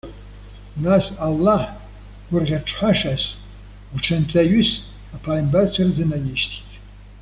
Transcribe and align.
Нас 0.83 1.05
Аллаҳ, 1.27 1.63
гәырӷьаҽҳәашас, 2.29 3.23
гәҽанҵаҩыс, 3.93 4.69
аԥааимбарцәа 5.15 5.83
рзынаишьҭит. 5.87 6.69